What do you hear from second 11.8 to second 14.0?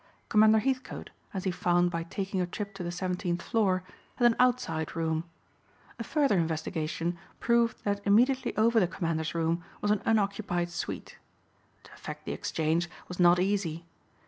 To effect the exchange was not easy.